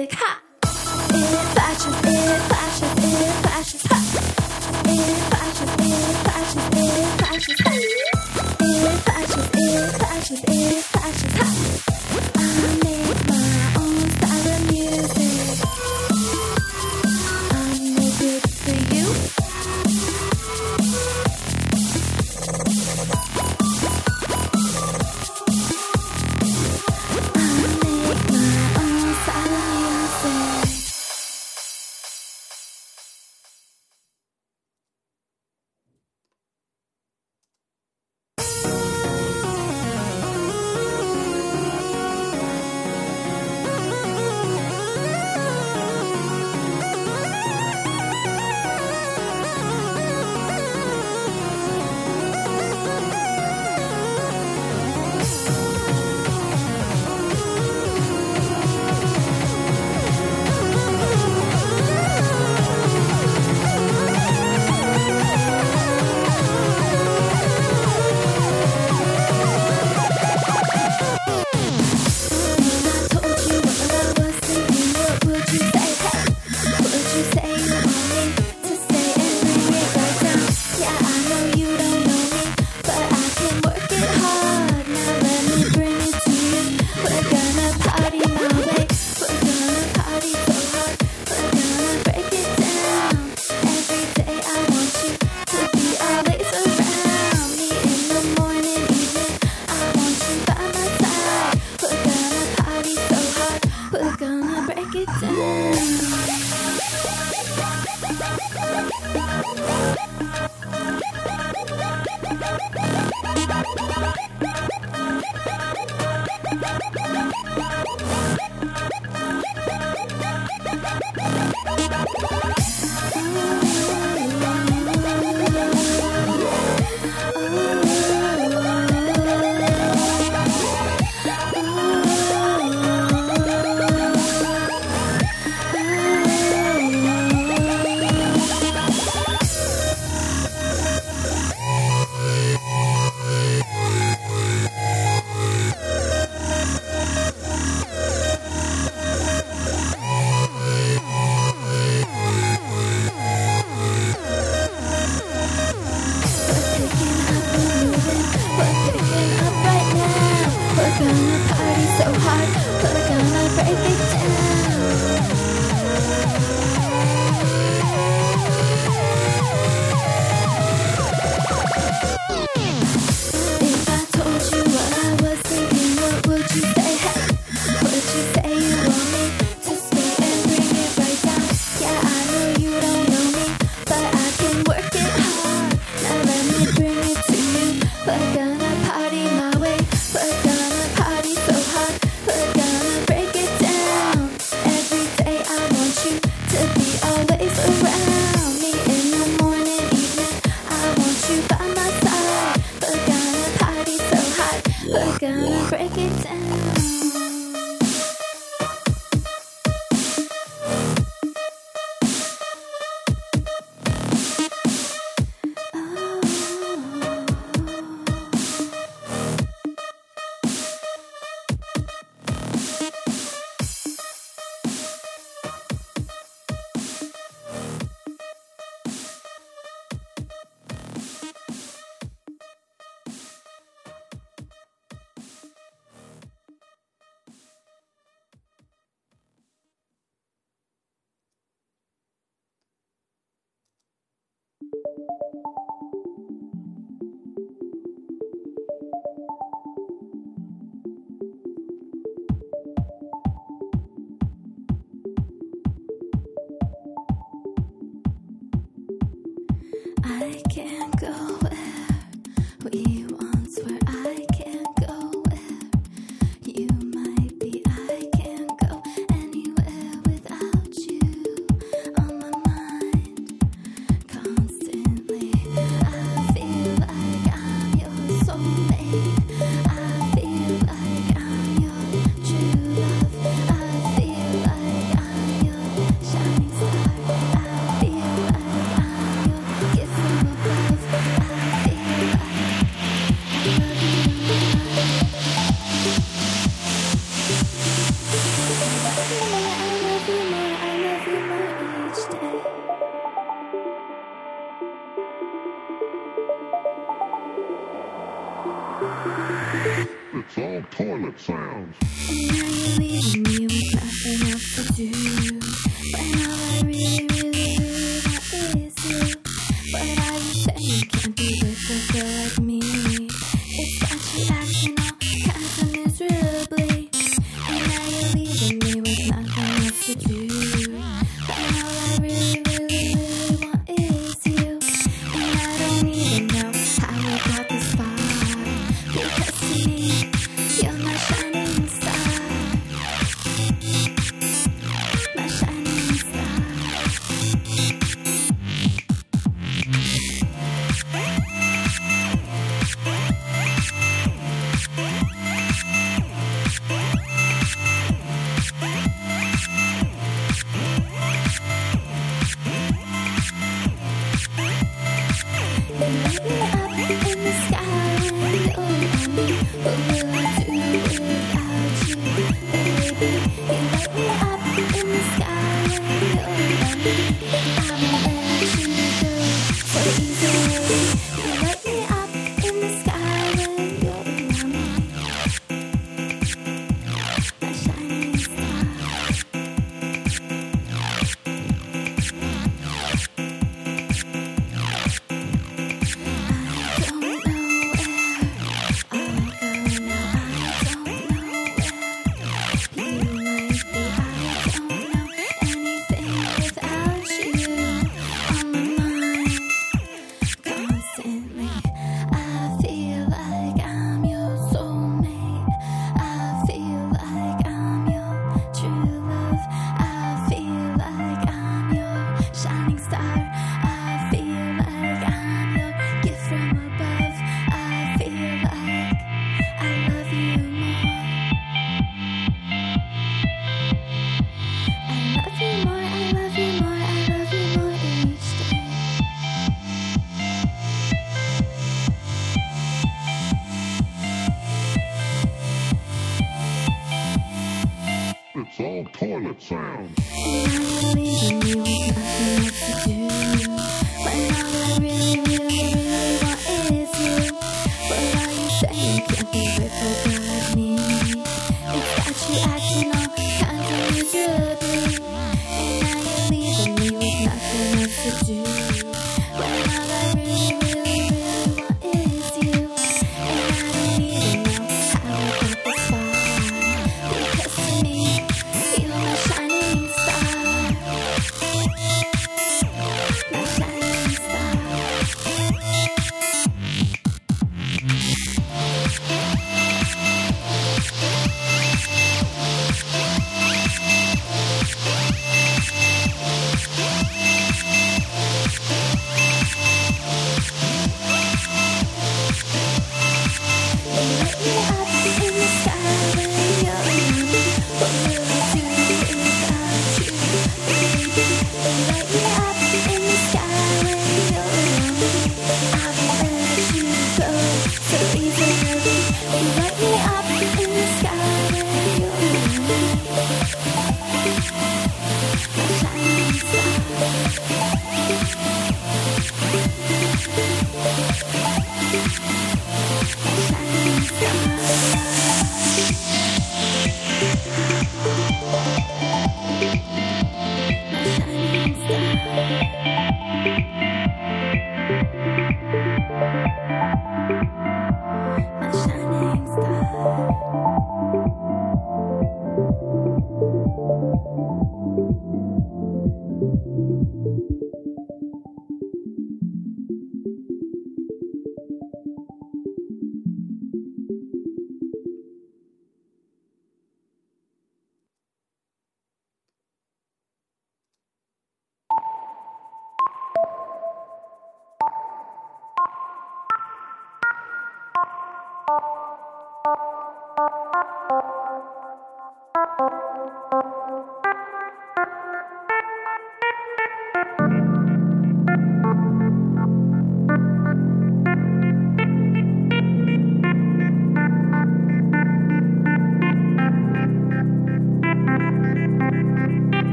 [0.00, 1.49] 你看。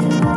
[0.00, 0.27] Thank you.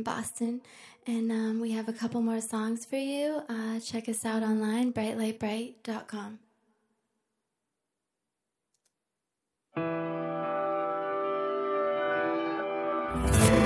[0.00, 0.62] in Boston.
[1.06, 3.42] And um, we have a couple more songs for you.
[3.48, 6.38] Uh, check us out online, brightlightbright.com.
[13.22, 13.59] Yeah.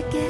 [0.00, 0.29] again.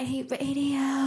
[0.00, 0.99] Ray Ray Radio.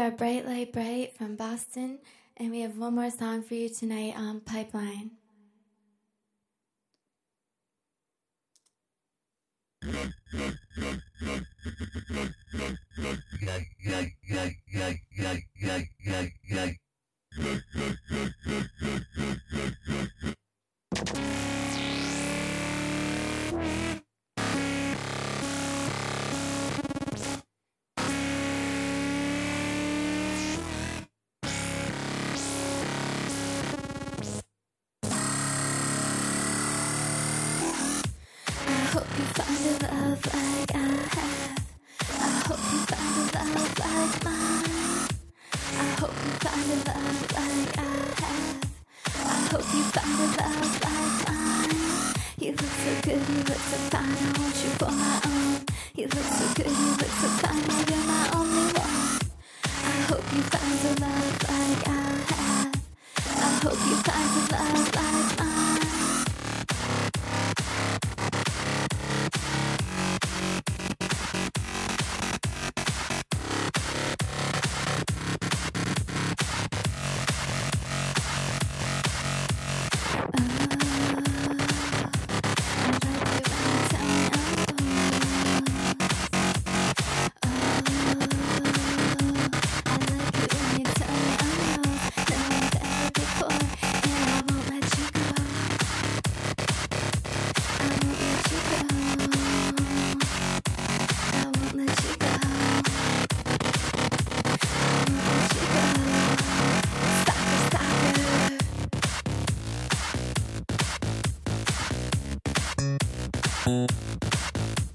[0.00, 1.98] Are Bright Light Bright from Boston,
[2.38, 5.10] and we have one more song for you tonight on Pipeline.
[43.78, 43.84] I
[46.00, 47.80] hope you find a love like I
[48.20, 48.58] have.
[49.14, 52.14] I hope you find a love like mine.
[52.38, 54.10] You look so good, you look so fine.
[54.10, 55.09] I want you for my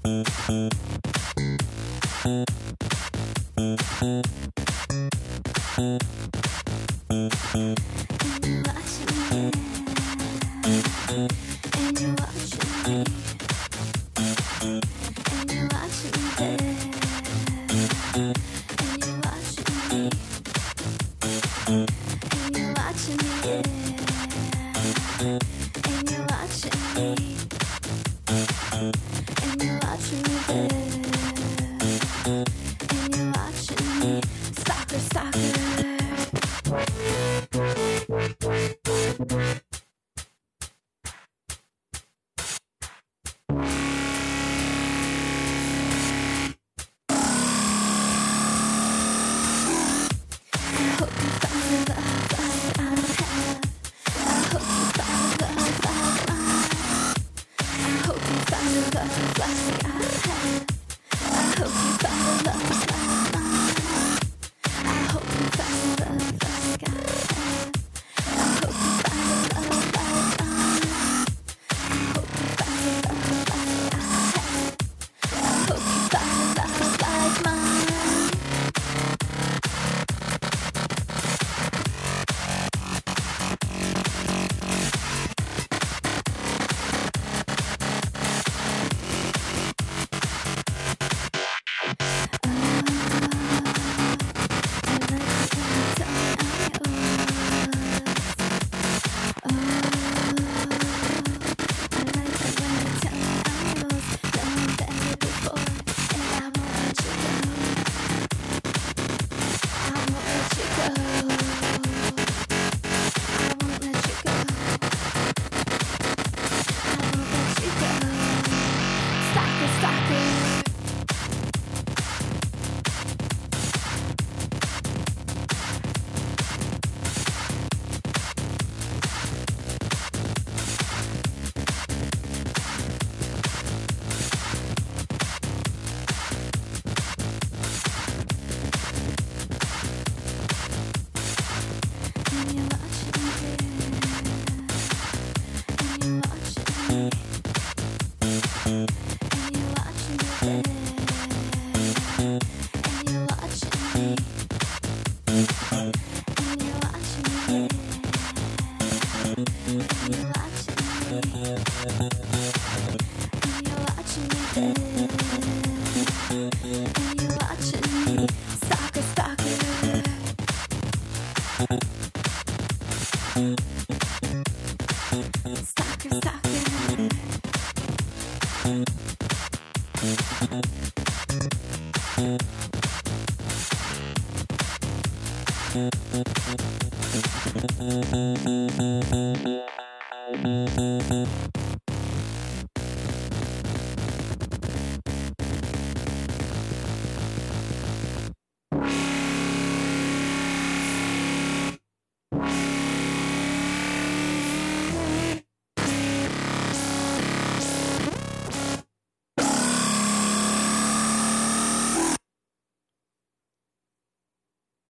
[0.06, 0.28] Thank
[5.78, 6.35] you.